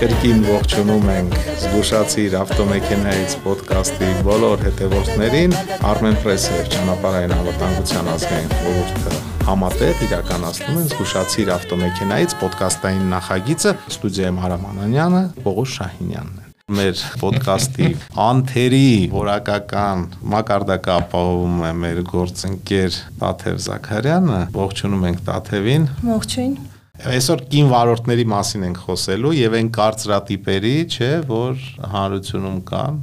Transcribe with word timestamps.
Կրկին 0.00 0.38
ողջունում 0.48 1.08
ենք 1.12 1.34
զգուշացիր 1.60 2.34
ավտոմեքենայից 2.38 3.34
ոդկասթի 3.44 4.06
բոլոր 4.24 4.62
հետևորդներին 4.64 5.56
Armen 5.90 6.16
Press-ը 6.22 6.54
եւ 6.56 6.70
ճանապարհային 6.72 7.34
անվտանգության 7.36 8.08
ազգային 8.14 8.54
խորհուրդը 8.62 9.18
համատեղ 9.50 10.00
իրականացնում 10.06 10.78
են 10.80 10.88
զգուշացիր 10.94 11.52
ավտոմեքենայից 11.58 12.36
ոդկասթային 12.46 13.04
նախագիծը 13.12 13.74
ստուդիայում 13.92 14.40
Արամ 14.48 14.66
Անանյանը, 14.70 15.22
Պողոս 15.44 15.76
Շահինյանն 15.76 16.40
մեր 16.80 17.04
ոդկասթի 17.20 17.92
անթերի 18.24 18.90
որակական 19.12 20.08
մակարդակը 20.32 20.96
ապահովում 20.96 21.62
է 21.66 21.76
մեր 21.84 22.02
գործընկեր 22.14 22.98
Տաթև 23.20 23.62
Զաքարյանը։ 23.68 24.42
Ողջունում 24.56 25.08
ենք 25.10 25.24
Տաթևին։ 25.28 25.88
Ողջույն։ 26.14 26.60
Այսօր 27.00 27.42
կին 27.48 27.68
վարորդների 27.70 28.24
մասին 28.28 28.64
ենք 28.66 28.78
խոսելու 28.84 29.30
եւ 29.32 29.54
այն 29.56 29.68
կարծրատիպերի, 29.72 30.72
չէ, 30.92 31.08
որ 31.30 31.62
հանրությունում 31.94 32.58
կան։ 32.68 32.98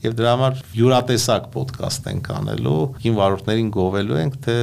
Եվ 0.00 0.14
դրա 0.16 0.32
համար 0.32 0.62
յուրատեսակ 0.78 1.50
ոդկաստ 1.60 2.08
ենք 2.14 2.30
անելու, 2.38 2.78
կին 3.04 3.18
վարորդներին 3.20 3.68
գովելու 3.76 4.18
ենք, 4.22 4.40
թե 4.48 4.56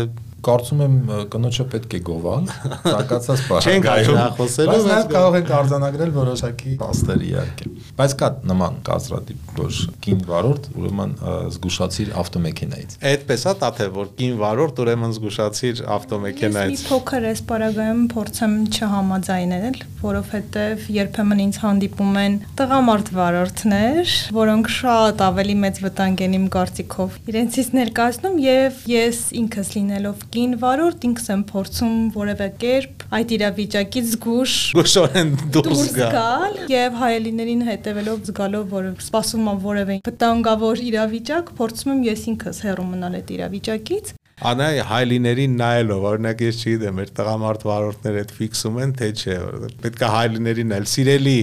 կարծում 0.45 0.81
եմ 0.85 0.95
կնոջը 1.33 1.65
պետք 1.71 1.93
է 1.97 1.99
գովալ, 2.07 2.45
ցանկացած 2.83 3.41
բան։ 3.47 3.67
Չենք 3.67 3.87
այժմ 3.93 4.19
խոսելու, 4.37 4.73
բայց 4.73 4.85
նաև 4.87 5.07
կարող 5.13 5.37
ենք 5.37 5.51
արձանագրել 5.57 6.11
որոշակի 6.17 6.73
փաստեր 6.81 7.23
իհարկե։ 7.27 7.69
Բայց 7.97 8.15
կա 8.21 8.29
նման 8.51 8.77
կազրադիպ, 8.87 9.51
որ 9.57 9.79
կին 10.05 10.21
վարորդ 10.27 10.69
ուրեմն 10.77 11.13
զգուշացիր 11.57 12.11
ավտոմեքենայից։ 12.21 12.95
Այդպես 13.11 13.45
է 13.47 13.53
տաթե, 13.63 13.87
որ 13.97 14.11
կին 14.17 14.37
վարորդ 14.41 14.81
ուրեմն 14.83 15.15
զգուշացիր 15.17 15.81
ավտոմեքենայից։ 15.97 16.77
Ես 16.77 16.85
մի 16.85 16.91
փոքր 16.91 17.27
էս 17.31 17.41
պարագայում 17.47 18.03
փորձեմ 18.13 18.55
չհամաձայնել, 18.77 19.79
որովհետև 20.03 20.87
երբեմն 20.97 21.43
ինձ 21.47 21.59
հանդիպում 21.63 22.17
են 22.21 22.37
տղամարդ 22.61 23.11
վարորդներ, 23.17 24.15
որոնք 24.37 24.71
շատ 24.77 25.23
ավելի 25.27 25.55
մեծ 25.63 25.81
վտանգ 25.87 26.23
են 26.27 26.37
իմ 26.37 26.47
կարծիքով։ 26.57 27.17
Իրենցից 27.31 27.71
ներկայացնում 27.77 28.37
եւ 28.43 28.81
ես 28.93 29.21
ինքս 29.41 29.73
լինելով 29.77 30.26
կին 30.33 30.53
վարորդ 30.61 31.05
ինքս 31.07 31.27
եմ 31.33 31.41
փորձում 31.51 31.95
որևէ 32.17 32.47
կերպ 32.63 33.05
այդ 33.17 33.33
իրավիճակից 33.37 34.11
զգուշ 34.11 34.53
զգուշորեն 34.73 35.33
դուրս 35.55 35.83
գալ 35.97 36.59
եւ 36.73 36.99
հայելիներին 37.01 37.65
հետեւելով 37.71 38.21
զգալով 38.27 38.77
որ 38.77 38.87
սպասում 39.07 39.49
եմ 39.53 39.59
որևէ 39.67 39.99
վտանգավոր 40.11 40.85
իրավիճակ 40.91 41.51
փորձում 41.59 41.93
եմ 41.95 42.05
ես 42.11 42.23
ինքս 42.33 42.63
հեռու 42.67 42.87
մնալ 42.93 43.19
այդ 43.21 43.35
իրավիճակից 43.37 44.15
Անա 44.37 44.65
հայլիներին 44.85 45.53
նայելով, 45.57 46.03
օրինակ 46.05 46.41
ես 46.45 46.57
չգիտեմ, 46.61 46.99
մեր 46.99 47.07
տղամարդ 47.17 47.63
վարորդները 47.65 48.19
այդ 48.21 48.33
ֆիքսում 48.37 48.75
են, 48.83 48.91
թե 48.99 49.07
չէ, 49.17 49.37
պետք 49.81 50.03
է 50.05 50.09
հայլիներին 50.13 50.75
էլ 50.77 50.85
սիրելի 50.91 51.33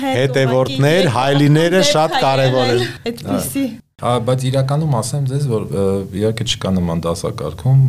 հետևորդներ, 0.00 1.10
հայլիները 1.14 1.84
շատ 1.92 2.16
կարևոր 2.26 2.72
են։ 2.74 2.82
Այդպեսի 3.12 3.64
Բայց 4.00 4.44
իրականում 4.48 4.94
ասեմ 4.96 5.24
ձեզ, 5.28 5.42
որ 5.50 5.64
իհարկե 6.16 6.44
չկա 6.48 6.70
նման 6.72 7.02
դասակարգում 7.04 7.82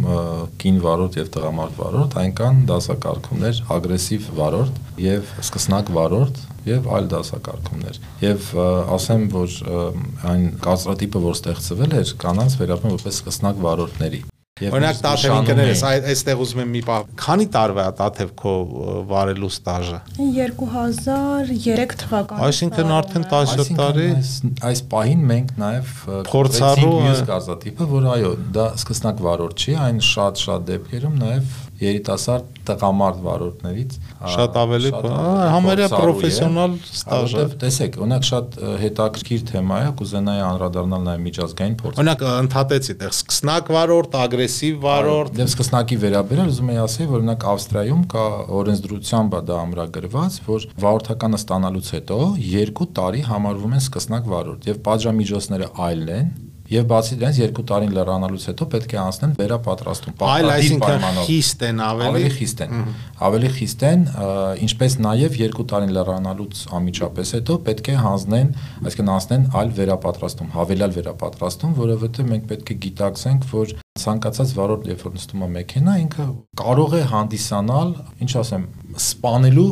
կին 0.59 0.79
վարորդ 0.83 1.17
եւ 1.21 1.29
տղամարդ 1.35 1.77
վարորդ, 1.79 2.17
այն 2.21 2.33
կան 2.41 2.59
դասակարգումներ 2.71 3.61
ագրեսիվ 3.77 4.27
վարորդ 4.41 4.81
եւ 5.05 5.31
սկսնակ 5.45 5.93
վարորդ 5.95 6.41
եւ 6.67 6.91
այլ 6.97 7.07
դասակարգումներ։ 7.15 8.01
Եվ 8.25 8.51
ասեմ, 8.97 9.25
որ 9.37 9.55
այն 10.33 10.45
կաստրատիպը, 10.67 11.23
որ 11.31 11.39
ստեղծվել 11.39 11.97
էր, 12.01 12.13
կանանց 12.27 12.59
վերաբերում 12.59 12.99
որպես 12.99 13.23
սկսնակ 13.23 13.65
վարորդների 13.69 14.23
Օրինակ 14.69 14.99
Տաթև 15.01 15.33
ինքներս 15.39 15.81
այստեղ 16.11 16.41
ուզում 16.45 16.61
եմ 16.61 16.71
մի 16.75 16.81
բան։ 16.87 17.07
Քանի 17.21 17.47
տարվա 17.55 17.85
է 17.87 17.93
Տաթև 18.01 18.33
քո 18.41 18.53
վարելու 19.09 19.49
ստաժը։ 19.55 19.97
2003 20.21 21.95
թվականից։ 22.03 22.45
Այսինքն 22.47 22.93
արդեն 22.97 23.25
17 23.31 23.73
տարի։ 23.81 24.07
Այս 24.69 24.83
պահին 24.91 25.25
մենք 25.31 25.51
նաև 25.61 25.91
փորձառու 26.29 26.93
մյուս 27.07 27.25
գազատիպը, 27.31 27.89
որ 27.95 28.07
այո, 28.15 28.31
դա 28.59 28.67
սկսնակ 28.81 29.25
վարորդ 29.25 29.65
չի, 29.65 29.75
այն 29.87 30.01
շատ-շատ 30.11 30.67
դեպքերում 30.71 31.19
նաև 31.21 31.70
երիտասարդ 31.81 32.59
տղամարդ 32.67 33.21
վարորդներից 33.25 33.95
շատ 34.35 34.57
ավելի 34.61 34.91
համարյա 35.55 35.87
պրոֆեսիոնալ 35.91 36.75
ստաժ 36.91 37.33
է։ 37.41 37.45
Տեսեք, 37.61 37.97
օրինակ 38.01 38.27
շատ 38.27 38.57
հետաքրքիր 38.81 39.45
թեմա 39.51 39.79
է, 39.81 39.87
կուզենայի 40.01 40.43
անդրադառնալ 40.45 41.05
նաև 41.07 41.23
միջազգային 41.25 41.77
փորձ։ 41.81 42.01
Օրինակ 42.01 42.23
ընդհատեցի, 42.31 42.91
այդտեղ 42.91 43.15
սկսնակ 43.17 43.71
վարորդ, 43.75 44.17
ագրեսիվ 44.21 44.77
վարորդ։ 44.85 45.33
Դե 45.41 45.47
սկսնակի 45.51 45.97
վերաբերյալ 46.05 46.51
ուզում 46.51 46.71
եի 46.71 46.81
ասել, 46.85 47.09
որ 47.11 47.21
օրինակ 47.21 47.47
Ավստրիայում 47.51 48.05
կա 48.11 48.25
օրենսդրությամբ 48.61 49.37
դա 49.49 49.57
ամրագրված, 49.65 50.39
որ 50.51 50.69
վարորդականը 50.85 51.41
ստանալուց 51.41 51.91
հետո 51.97 52.21
2 52.51 52.87
տարի 53.01 53.25
համարվում 53.31 53.75
են 53.77 53.85
սկսնակ 53.87 54.31
վարորդ 54.31 54.71
եւ 54.71 54.81
պատժամիջոցները 54.85 55.71
այլն 55.89 56.15
են 56.19 56.31
Եվ 56.71 56.85
բացի 56.87 57.15
դրանից 57.19 57.37
երկու 57.41 57.63
տարին 57.67 57.93
լրանալուց 57.97 58.43
հետո 58.47 58.65
պետք 58.71 58.93
է 58.95 58.99
անցնեն 59.01 59.31
վերապատրաստում։ 59.41 60.13
Այլ 60.23 60.51
այսինքն 60.51 61.17
խիստ 61.27 61.65
են 61.67 61.81
ավելի։ 61.83 62.07
Ավելի 62.11 62.29
խիստ 62.37 62.61
են։ 62.65 62.85
Ավելի 63.27 63.49
խիստ 63.57 63.83
են, 63.89 64.05
ինչպես 64.67 64.95
նաև 65.05 65.35
երկու 65.41 65.65
տարին 65.71 65.91
լրանալուց 65.97 66.61
անմիջապես 66.79 67.33
հետո 67.35 67.57
պետք 67.67 67.91
է 67.91 67.97
հանձնեն, 68.05 68.53
այսինքն 68.87 69.11
անցնեն 69.15 69.43
այլ 69.61 69.73
վերապատրաստում, 69.81 70.51
հավելյալ 70.55 70.95
վերապատրաստում, 70.95 71.73
որովհետև 71.81 72.31
մենք 72.31 72.47
պետք 72.51 72.71
է 72.71 72.77
գիտակցենք, 72.87 73.49
որ 73.51 73.75
ցանկացած 74.01 74.53
վարորդ 74.55 74.87
երբ 74.91 75.03
որ 75.03 75.15
նստում 75.19 75.43
է 75.43 75.49
մեքենա, 75.59 75.97
ինքը 76.05 76.27
կարող 76.61 76.95
է 76.95 77.03
հանդիսանալ, 77.11 77.91
ինչ 78.23 78.31
ասեմ, 78.41 78.63
սպանելու 79.01 79.67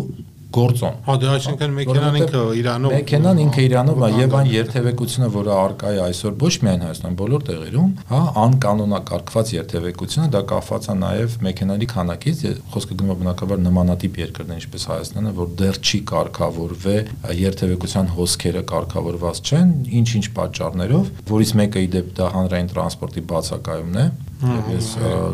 գործոն։ 0.50 0.96
Հա 1.06 1.16
դե 1.22 1.28
այսինքն 1.30 1.74
մեքենան 1.78 2.16
ինքը 2.20 2.40
Իրանով 2.60 2.94
Մեքենան 2.96 3.42
ինքը 3.44 3.64
Իրանով 3.68 4.00
է 4.02 4.10
եւ 4.16 4.36
այն 4.40 4.48
երթևեկությունը, 4.50 5.28
որը 5.36 5.52
արկա 5.54 5.92
է 5.94 6.00
այսօր 6.06 6.38
ոչ 6.42 6.54
միայն 6.66 6.86
Հայաստան, 6.86 7.18
բոլոր 7.20 7.44
տեղերում, 7.50 7.92
հա, 8.10 8.22
անկանոնակարգված 8.44 9.52
երթևեկությունը 9.54 10.32
դա 10.34 10.42
կախված 10.50 10.90
է 10.90 10.96
նաեւ 11.04 11.36
մեքենայի 11.46 11.90
քանակից, 11.94 12.42
խոսքը 12.74 12.98
գնում 13.00 13.14
է 13.14 13.18
բնակաբար 13.20 13.62
նմանատիպ 13.70 14.20
երկրներ, 14.26 14.64
ինչպես 14.64 14.88
Հայաստանը, 14.90 15.36
որ 15.38 15.54
դեռ 15.60 15.80
չի 15.86 16.00
կարգավորվել 16.10 17.14
երթևեկության 17.40 18.12
հոսքերը 18.18 18.64
կարգավորված 18.74 19.44
չեն, 19.50 19.76
ինչ-ինչ 20.00 20.26
պատճառներով, 20.40 21.14
որից 21.30 21.54
մեկը 21.60 21.86
ի 21.86 21.90
դեպ 22.00 22.12
դա 22.20 22.34
հանրային 22.40 22.74
տրանսպորտի 22.74 23.26
բացակայումն 23.30 24.00
է, 24.00 24.08
Եվ 24.40 24.70
ես 24.72 24.86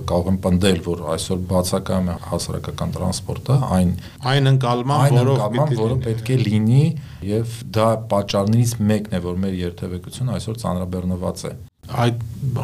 կարող 0.09 0.29
եմ 0.31 0.37
պնդել, 0.41 0.79
որ 0.85 1.01
այսօր 1.13 1.41
բացակայում 1.51 2.07
է 2.09 2.15
հասարակական 2.25 2.95
տրանսպորտը, 2.95 3.57
այն 3.75 3.91
այն 4.31 4.51
ընկալման, 4.55 5.19
որով 5.19 5.75
որը 5.81 5.99
պետք 6.07 6.31
է 6.33 6.39
լինի 6.41 6.81
եւ 7.29 7.55
դա 7.77 7.87
պատճառներից 8.15 8.73
մեկն 8.93 9.15
է, 9.19 9.21
որ 9.27 9.39
մեր 9.45 9.59
երթևեկությունը 9.61 10.35
այսօր 10.39 10.59
ծանրաբեռնված 10.65 11.45
է 11.51 11.53
այդ 11.85 12.21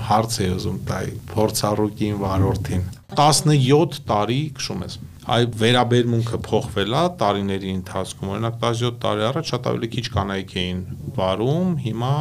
հարց 0.07 0.38
է 0.41 0.47
ուզում 0.56 0.78
տալ 0.90 1.09
փորձառուկին 1.31 2.16
վարորդին 2.22 2.85
17 3.19 4.00
տարի 4.09 4.40
քշում 4.57 4.85
ես 4.88 4.96
այ 5.22 5.46
վերաբերմունքը 5.54 6.38
փոխվել 6.48 6.94
է 6.98 7.02
տարիների 7.22 7.72
ընթացքում 7.78 8.30
օրինակ 8.36 8.56
17 8.62 8.96
տարի 9.04 9.26
առաջ 9.30 9.50
շատ 9.52 9.68
ավելի 9.72 9.90
քիչ 9.96 10.06
կանայք 10.16 10.54
էին 10.62 10.80
վարում 11.18 11.76
հիմա 11.86 12.14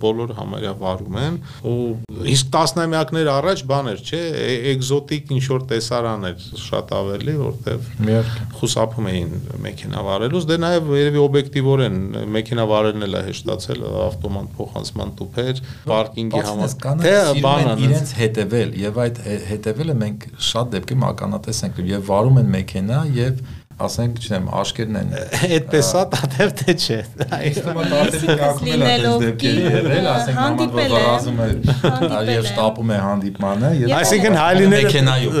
բոլորը 0.00 0.36
համարյա 0.38 0.72
վարում 0.80 1.18
են 1.20 1.36
ու 1.68 1.74
իսկ 2.32 2.50
տասնամյակներ 2.54 3.30
առաջ 3.34 3.64
բաներ 3.70 4.00
չէ 4.00 4.22
էկզոտիկ 4.70 5.34
ինչ 5.36 5.44
որ 5.50 5.66
տեսարան 5.70 6.26
էր 6.30 6.46
շատ 6.64 6.94
ավելի 7.00 7.34
որտեվ 7.40 7.90
խուսափում 8.60 9.10
էին 9.10 9.36
մեքենա 9.66 10.04
վարելուց 10.08 10.48
դե 10.50 10.58
նաև 10.64 10.90
երևի 11.00 11.22
օբյեկտիվորեն 11.26 12.00
մեքենա 12.40 12.66
վարելն 12.70 13.06
էլ 13.10 13.18
է 13.20 13.22
հեշտացել 13.28 13.86
ավտոմատ 14.06 14.50
փոխանցման 14.60 15.14
տուփեր 15.20 15.62
պարկինգի 15.90 16.42
համար. 16.48 16.74
թե 17.04 17.14
բանը 17.44 17.76
իրենց 17.84 18.14
հետևել 18.20 18.74
եւ 18.80 19.00
այդ 19.04 19.22
հետևելը 19.50 19.96
մենք 20.00 20.26
շատ 20.50 20.74
դեպքերում 20.76 21.06
ականատես 21.10 21.62
ենք 21.66 21.80
եւ 21.90 22.04
վարում 22.10 22.29
են 22.38 22.50
մեքենա 22.54 23.00
եւ 23.16 23.40
ասենք, 23.86 24.20
չնեմ, 24.20 24.48
աշկերն 24.60 24.98
են։ 25.00 25.12
Այդպես 25.40 25.90
է, 25.90 26.02
դատև 26.14 26.52
թե 26.60 26.74
չէ։ 26.80 26.98
Իսկ 27.50 27.68
մա 27.70 27.84
դատերի 27.90 28.36
կակում 28.40 28.70
է 28.70 28.78
այդպես 28.90 29.16
դեպքեր 29.24 29.60
եղել, 29.60 30.08
ասենք, 30.10 30.40
նամակ 30.40 30.74
որ 30.76 30.90
վարազում 30.90 31.40
է 31.40 31.48
եւ 32.30 32.48
շտապում 32.50 32.90
է 32.90 32.98
հանդիպմանը, 33.00 33.70
եւ 33.80 33.94
այսինքն 34.00 34.38
հայլիները 34.40 34.80
մեքենայում։ 34.80 35.34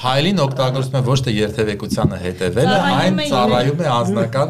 հայլին 0.00 0.42
օգտագործում 0.44 0.98
է 1.00 1.02
ոչ 1.10 1.18
թե 1.20 1.34
երթևեկությանը 1.36 2.20
հետևելը, 2.24 2.76
այն 3.00 3.20
ծառայում 3.30 3.80
է 3.80 3.88
անձնական 3.90 4.48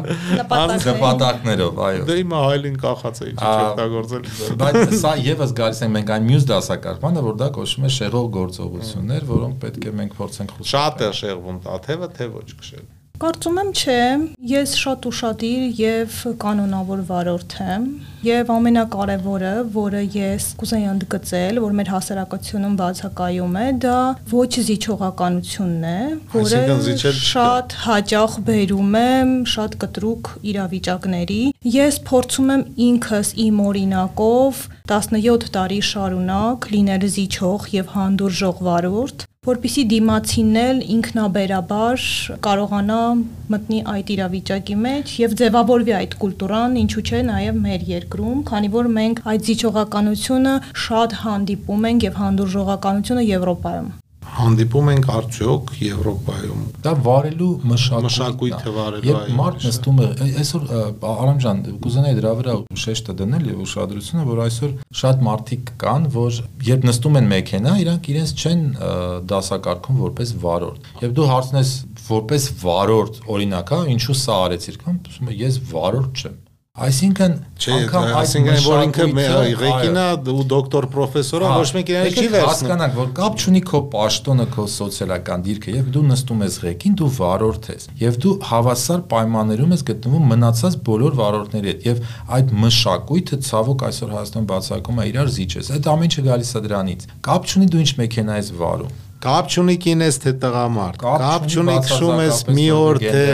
նպատակներով, 0.91 1.81
այո։ 1.87 2.05
Դե 2.11 2.17
հիմա 2.21 2.41
հայլին 2.51 2.77
կախած 2.81 3.21
է, 3.21 3.29
ինչ 3.31 3.39
օգտագործել։ 3.51 4.23
Բայց 4.61 4.95
սա 5.01 5.13
եւս 5.31 5.55
գալիս 5.61 5.81
ենք 5.81 5.95
մենք 5.97 6.13
այն 6.15 6.27
մյուս 6.31 6.47
դասակարգմանը, 6.51 7.23
որ 7.27 7.35
դա 7.41 7.49
կոչվում 7.57 7.87
է 7.87 7.91
շեղող 7.97 8.27
գործողություններ, 8.37 9.27
որոնք 9.31 9.55
պետք 9.61 9.87
է 9.91 9.93
մենք 10.01 10.15
փորձենք 10.21 10.55
խուսափել։ 10.57 10.71
Շատ 10.71 11.01
է 11.01 11.09
շեղվում 11.21 11.59
տաթևը, 11.65 12.09
թե 12.17 12.27
ոչ 12.31 12.40
քշել։ 12.49 12.89
Կարծում 13.21 13.57
եմ 13.61 13.67
չէ, 13.77 13.95
ես 14.49 14.71
շատ 14.81 15.03
ուրախadir 15.05 15.65
եւ 15.77 16.13
կանոնավոր 16.41 17.03
վարորդ 17.05 17.53
եմ 17.61 17.83
եւ 18.25 18.49
ամենակարևորը, 18.55 19.51
որը 19.75 20.01
ես 20.15 20.47
կուզեի 20.57 20.87
ընդգծել, 20.93 21.59
որ 21.61 21.75
մեր 21.77 21.91
հասարակությունում 21.93 22.79
բացակայում 22.81 23.59
է, 23.61 23.67
դա 23.85 23.99
ոչ 24.33 24.49
զիջողականությունն 24.71 25.85
է, 25.91 26.01
որը 26.33 27.13
շատ 27.21 27.77
հաճախ 27.85 28.37
բերում 28.49 28.99
է 29.05 29.07
շատ 29.53 29.79
կտրուկ 29.85 30.35
իրավիճակների։ 30.53 31.41
Ես 31.77 32.03
փորձում 32.09 32.53
եմ 32.57 32.67
ինքս 32.89 33.35
իմ 33.45 33.65
օրինակով 33.69 34.67
17 34.89 35.51
տարի 35.61 35.83
շարունակ 35.93 36.71
լինել 36.73 37.11
զիջող 37.21 37.73
եւ 37.77 37.93
հանդուրժող 38.01 38.65
վարորդ 38.71 39.27
որpիսի 39.47 39.83
դիմացինն 39.91 40.57
էլ 40.63 40.81
ինքնաբերաբար 40.95 42.03
կարողանա 42.47 42.97
մտնի 43.53 43.79
այդ 43.93 44.11
իրավիճակի 44.15 44.75
մեջ 44.81 45.13
եւ 45.21 45.33
ձևավորվի 45.39 45.95
այդ 45.99 46.13
կուլտուրան, 46.23 46.75
ինչու՞ 46.83 47.03
չէ 47.09 47.23
նաեւ 47.31 47.57
մեր 47.63 47.87
երկրում, 47.93 48.43
քանի 48.51 48.71
որ 48.77 48.91
մենք 48.99 49.23
այդ 49.33 49.49
զիջողականությունը 49.49 50.53
շատ 50.85 51.17
հանդիպում 51.23 51.89
ենք 51.93 52.07
եւ 52.09 52.21
հանդուրժողականությունը 52.21 53.27
Եվրոպայում 53.31 53.91
հանդիպում 54.41 54.89
ենք 54.91 55.07
արդյոք 55.15 55.71
Եվրոպայում։ 55.81 56.61
Դա 56.85 56.93
վարելու 57.05 57.49
մշակույթ 57.71 58.05
մշակույթը 58.07 58.73
վարելու 58.75 59.09
Եվ 59.11 59.31
մարդ 59.37 59.65
նստում 59.67 60.01
է, 60.01 60.07
այսօր 60.41 60.65
Արամ 61.11 61.41
ջան, 61.45 61.61
կուզենայի 61.85 62.17
դրա 62.19 62.33
վրա 62.41 62.55
շեշտը 62.83 63.15
դնել 63.21 63.47
եւ 63.51 63.63
ուշադրությունը, 63.65 64.25
որ 64.31 64.43
այսօր 64.45 64.75
շատ 65.01 65.25
մարդիկ 65.29 65.73
կան, 65.85 66.07
որ 66.17 66.39
երբ 66.71 66.87
նստում 66.89 67.19
են 67.21 67.31
մեքենա, 67.31 67.75
իրանք 67.85 68.11
իրենց 68.11 68.35
չեն 68.41 68.63
դասակարգում 69.31 70.05
որպես 70.05 70.35
վարորդ։ 70.45 70.93
Եվ 71.05 71.17
դու 71.21 71.31
հարցնես 71.31 71.73
որպես 72.11 72.47
վարորդ, 72.61 73.19
օրինակ, 73.31 73.75
հա, 73.75 73.83
ինչու 73.95 74.17
սա 74.21 74.39
արեցիր, 74.47 74.81
կամ 74.85 75.35
ես 75.41 75.61
վարորդ 75.71 76.25
չեմ 76.25 76.39
Այսինքն 76.71 77.33
անգամ 77.75 78.05
այսինքն 78.15 78.61
որ 78.63 78.81
ինքը 78.85 79.05
ղեկինա 79.59 80.03
ու 80.31 80.43
դոկտոր 80.53 80.85
պրոֆեսորը 80.93 81.49
հա, 81.49 81.57
ոչ 81.59 81.73
մեկ 81.75 81.91
իրեն 81.91 82.15
չի 82.15 82.23
վերցնում։ 82.31 82.47
Հասկանանք, 82.47 82.95
որ 82.99 83.09
կապ 83.17 83.43
չունի 83.43 83.61
քո 83.67 83.81
պաշտոնը, 83.95 84.45
քո 84.55 84.65
սոցիալական 84.75 85.43
դիրքը, 85.49 85.75
եւ 85.75 85.91
դու 85.97 86.05
նստում 86.13 86.45
ես 86.47 86.57
ղեկին, 86.63 86.95
դու 87.01 87.11
վարորդ 87.19 87.69
ես, 87.75 87.89
եւ 88.05 88.21
դու 88.23 88.33
հավասար 88.53 89.05
պայմաններում 89.11 89.75
ես 89.75 89.85
գտնվում 89.91 90.31
մնացած 90.31 90.79
բոլոր 90.87 91.19
վարորդների 91.19 91.71
հետ, 91.75 91.85
եւ 91.91 92.03
այդ 92.39 92.57
մշակույթը 92.63 93.43
ցավոք 93.51 93.87
այսօր 93.91 94.15
Հայաստան 94.15 94.51
բացակում 94.55 95.03
է 95.03 95.11
իրար 95.11 95.35
զիջես։ 95.35 95.75
Այդ 95.75 95.91
ամեն 95.91 96.11
ինչը 96.11 96.27
գալիս 96.31 96.55
է 96.55 96.65
դրանից։ 96.71 97.07
Կապ 97.27 97.51
չունի 97.51 97.71
դու 97.75 97.83
ինչ 97.83 97.91
մեքենա 97.99 98.41
ես 98.41 98.55
վարում 98.63 99.10
Կապ 99.21 99.51
չունի 99.53 99.75
կինես 99.83 100.15
թե 100.23 100.31
տղամարդ։ 100.41 100.95
Կապ 101.01 101.43
չունի 101.51 101.75
քշում 101.85 102.21
ես 102.23 102.39
մի 102.57 102.65
օր 102.73 102.99
թե 103.03 103.25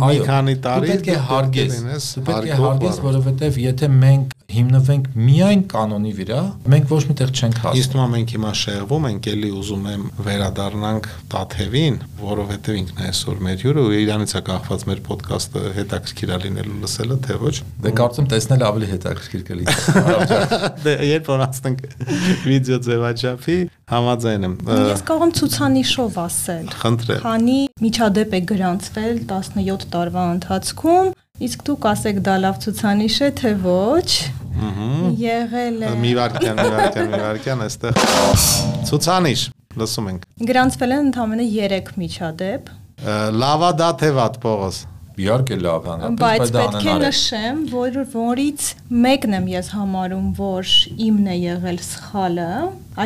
մի 0.00 0.16
քանի 0.28 0.54
տարի։ 0.64 0.86
Դու 0.86 0.92
պետք 0.94 1.10
է 1.12 1.18
հարգես։ 1.30 1.76
Դու 2.16 2.24
պետք 2.28 2.48
է 2.48 2.58
հարգես, 2.62 3.00
որովհետև 3.04 3.58
եթե 3.66 3.90
մենք 3.96 4.32
հիմնվենք 4.52 5.06
միայն 5.18 5.62
կանոնի 5.70 6.12
վրա, 6.16 6.40
մենք 6.70 6.90
ոչ 6.92 7.00
միտեղ 7.10 7.30
չենք 7.36 7.56
հասնում։ 7.64 7.80
Իսկ 7.80 7.94
հիմա 7.96 8.06
մենք 8.12 8.34
հիմա 8.36 8.52
շեղվում 8.60 9.06
ենք, 9.10 9.28
ելի 9.32 9.50
ուզում 9.60 9.88
եմ 9.92 10.04
վերադառնանք 10.26 11.08
Տաթևին, 11.34 11.98
որովհետև 12.20 12.78
ինքն 12.80 13.02
է 13.02 13.08
այսօր 13.10 13.40
մեր 13.46 13.64
հյուրը 13.66 13.84
ու 13.86 13.96
իրանից 14.06 14.34
է 14.36 14.42
կախված 14.46 14.86
մեր 14.86 15.02
ոդկասթը 15.10 15.64
հետաքրքիր 15.76 16.32
է 16.36 16.38
լինելու 16.46 16.78
լսելը, 16.86 17.18
թե 17.26 17.38
ոչ։ 17.42 17.56
Դե 17.86 17.92
կարծում 18.00 18.30
տեսնել 18.36 18.64
ավելի 18.70 18.90
հետաքրքիր 18.92 19.44
կլինի։ 19.50 19.76
Դե 20.86 20.96
երբ 21.10 21.30
որ 21.32 21.44
ասենք 21.46 21.84
վիդեո 22.46 22.80
ձևաչափի, 22.86 23.58
համաձայն 23.86 24.46
եմ։ 24.46 24.56
Ես 24.76 25.04
կարող 25.06 25.26
եմ 25.26 25.34
ցուցանիշով 25.40 26.16
ասել։ 26.26 26.64
Խնդրեմ։ 26.80 27.20
Քանի 27.26 27.60
միջադեպ 27.86 28.34
է 28.36 28.40
գրանցվել 28.50 29.20
17 29.30 29.86
տարվա 29.94 30.24
ընթացքում 30.36 31.14
Իսկ 31.36 31.62
դուք 31.68 31.86
ասեք 31.90 32.18
դա 32.24 32.34
լավ 32.46 32.58
ցուցանիշ 32.64 33.16
է 33.26 33.28
թե 33.36 33.50
ոչ։ 33.60 34.08
Ահա։ 34.56 34.86
Եղել 35.20 35.82
է։ 35.84 35.90
Մի 36.00 36.12
վարքյան, 36.16 36.60
մի 36.62 36.70
վարքյան, 36.72 37.10
մի 37.12 37.20
վարքյան, 37.26 37.64
այստեղ 37.66 37.98
ցուցանիշ, 38.88 39.42
լսում 39.82 40.08
ենք։ 40.14 40.24
Գրանցվել 40.48 40.94
են 40.96 41.02
ընդամենը 41.10 41.48
3 41.52 41.92
միջադեպ։ 42.00 42.70
Լավա 43.36 43.70
դա 43.82 43.90
թե 44.00 44.10
վատ 44.16 44.38
Պողոս։ 44.46 44.78
Իհարկե 45.16 45.56
լավ 45.64 45.86
հանրապես, 45.88 46.18
բայց 46.20 46.50
պետք 46.56 46.86
է 46.86 46.94
նշեմ, 47.00 47.60
որ 47.72 47.94
որից 48.12 48.66
մեկն 49.06 49.36
եմ 49.38 49.46
ես 49.48 49.70
համարում, 49.72 50.26
որ 50.36 50.72
իմն 51.06 51.30
է 51.32 51.36
եղել 51.36 51.78
սխալը, 51.86 52.48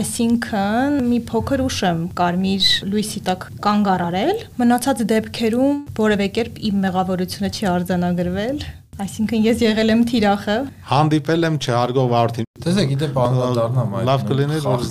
այսինքն 0.01 0.97
մի 1.07 1.21
փոքր 1.31 1.63
ուշ 1.69 1.79
եմ 1.87 2.01
կարմիր 2.19 2.67
լույսի 2.91 3.23
տակ 3.31 3.47
կանգ 3.63 3.93
առարել, 3.95 4.43
մնացած 4.59 5.05
դեպքերում 5.15 5.79
որևէ 6.01 6.29
կերպ 6.41 6.61
իմ 6.71 6.83
մեղավորությունը 6.89 7.53
չի 7.55 7.71
արձանագրվել, 7.77 8.69
Այսինքն 9.01 9.45
ես 9.47 9.63
եղել 9.65 9.91
եմ 9.95 10.01
թիրախը։ 10.11 10.55
Հանդիպել 10.91 11.47
եմ 11.49 11.55
չհարգող 11.63 12.11
վարորդին։ 12.11 12.49
Տեսեք, 12.67 12.91
գիտե 12.91 13.09
բանալարնամ 13.17 13.95
այդ։ 13.97 14.09
Լավ 14.11 14.27
կլիներ 14.29 14.67
որ 14.67 14.85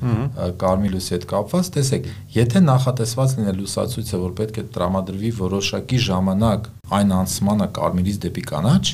խախտմանը 0.00 0.54
կարմիլուսի 0.60 1.14
հետ 1.14 1.24
կապված, 1.30 1.68
տեսեք, 1.76 2.06
եթե 2.34 2.60
նախատեսված 2.64 3.34
լինի 3.38 3.54
լուսացույցը, 3.60 4.20
որ 4.24 4.32
պետք 4.40 4.60
է 4.60 4.64
տրամադրվի 4.76 5.32
որոշակի 5.40 5.98
ժամանակ 6.06 6.68
այն 7.00 7.14
անցմանը 7.20 7.68
կարմիրից 7.80 8.20
դեպի 8.24 8.44
կանաչ, 8.50 8.84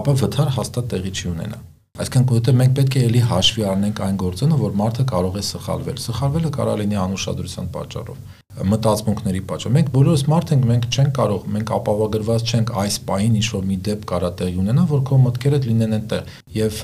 ապա 0.00 0.16
վթար 0.24 0.52
հաստատ 0.58 0.90
տեղի 0.94 1.14
չի 1.14 1.26
ունենա։ 1.34 1.58
Այսինքն 1.94 2.24
որովհետև 2.26 2.56
մենք 2.58 2.72
պետք 2.74 2.94
է 2.94 3.02
ելի 3.04 3.20
հաշվի 3.30 3.66
առնենք 3.70 4.00
այն 4.04 4.16
գործոնը, 4.24 4.56
որ 4.64 4.72
մարդը 4.80 5.04
կարող 5.14 5.36
է 5.38 5.44
սխալվել։ 5.54 6.00
Սխալվելը 6.04 6.50
կարող 6.58 6.80
լինի 6.82 6.98
անուշադրության 7.04 7.68
պատճառով 7.76 8.43
մտածմունքների 8.54 9.40
պատճառով։ 9.50 9.74
Մենք 9.74 9.88
բոլորս 9.94 10.22
մարդ 10.30 10.52
ենք, 10.54 10.66
մենք 10.70 10.84
չենք 10.94 11.12
կարող, 11.18 11.46
մենք 11.54 11.72
ապավագրված 11.74 12.52
չենք 12.54 12.72
այս 12.84 12.98
պահին 13.08 13.38
ինչ 13.40 13.48
որ 13.54 13.64
մի 13.70 13.78
դեպք 13.88 14.04
կարա 14.10 14.30
տեղի 14.40 14.58
ունենա, 14.62 14.84
որ 14.90 15.02
քո 15.08 15.18
մտքերը 15.24 15.60
լինեն 15.64 15.96
այնտեղ։ 15.98 16.30
Եվ 16.54 16.78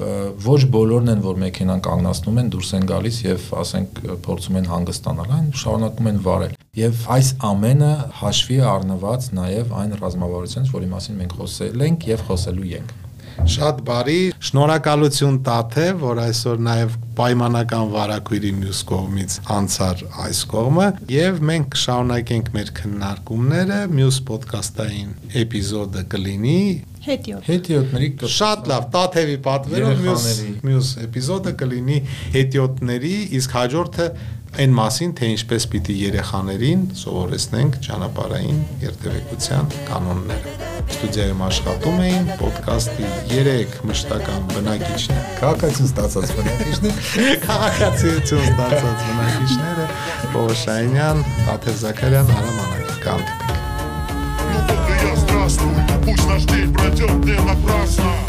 ոչ 0.47 0.61
բոլորն 0.75 1.13
են, 1.15 1.23
որ 1.27 1.39
մեքենան 1.45 1.85
կանգնացնում 1.87 2.41
են, 2.41 2.51
դուրս 2.55 2.73
են 2.81 2.89
գալիս 2.91 3.21
եւ 3.27 3.47
ասենք 3.61 4.01
փորձում 4.27 4.59
են 4.61 4.71
հանգստանալ, 4.71 5.37
այն 5.39 5.53
շարունակում 5.61 6.11
են 6.11 6.21
վարել։ 6.27 6.57
Եվ 6.81 7.05
այս 7.19 7.31
ամենը 7.51 7.93
հաշվի 8.21 8.59
առնված 8.71 9.31
նաև 9.41 9.77
այն 9.81 9.95
ռազմավարությունից, 10.01 10.75
որի 10.79 10.91
մասին 10.97 11.23
մենք 11.23 11.39
խոսել 11.41 11.87
ենք 11.91 12.11
եւ 12.15 12.27
խոսելու 12.31 12.69
ենք։ 12.81 12.99
Շատ 13.51 13.81
բարի, 13.87 14.19
շնորհակալություն 14.49 15.39
Տաթե, 15.47 15.87
որ 16.01 16.21
այսօր 16.27 16.61
նաև 16.67 16.99
պայմանական 17.21 17.91
վարակույրի 17.95 18.51
մյուս 18.61 18.81
կողմից 18.91 19.35
անցար 19.57 20.05
այս 20.25 20.43
կողմը 20.53 20.87
եւ 21.13 21.41
մենք 21.51 21.67
կշարունակենք 21.75 22.53
մեր 22.57 22.71
քննարկումները 22.81 23.81
մյուս 23.97 24.21
ոդկասթային 24.31 25.11
էպիզոդը 25.43 26.05
կլինի 26.15 26.61
հետիոտ 27.01 27.47
հետիոտների 27.49 28.09
շատ 28.37 28.67
լավ 28.71 28.89
Տաթևի 28.95 29.37
պատվերով 29.47 30.03
մյուս 30.05 30.27
մյուս 30.69 30.91
էպիզոդը 31.07 31.55
կլինի 31.63 32.01
հետիոտների 32.37 33.15
իսկ 33.41 33.55
հաջորդը 33.57 34.09
այն 34.56 34.72
մասին, 34.72 35.12
թե 35.20 35.30
ինչպես 35.34 35.66
պիտի 35.72 35.94
երեխաներին 36.00 36.84
սովորեցնենք 36.96 37.74
ճանապարհային 37.84 38.60
երթևեկության 38.86 39.74
կանոնները։ 39.90 40.54
Ստուդիայում 40.96 41.42
աշխատում 41.48 41.98
էին 42.06 42.30
ոդկասթի 42.40 43.10
3 43.32 43.76
մշտական 43.90 44.46
բնակիչներ, 44.54 45.26
քաղաքացիություն 45.42 45.90
ստացած 45.90 46.32
բնակիչներ, 46.38 47.02
քաղաքացիություն 47.46 48.46
ստացած 48.52 49.04
բնակիչները 49.10 49.90
Պողոշանյան, 50.36 51.26
Տաթև 51.50 51.82
Զաքարյան, 51.84 52.32
Արամ 52.40 52.64
Անաքյան։ 52.68 53.28
Здравствуй, 55.26 55.76
пусть 56.06 56.28
наш 56.28 56.44
день 56.46 56.74
пройдет 56.74 57.12
не 57.26 57.34
напрасно 57.34 58.29